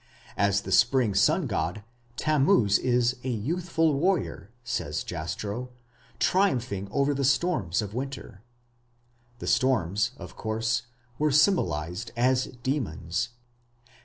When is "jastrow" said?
5.03-5.69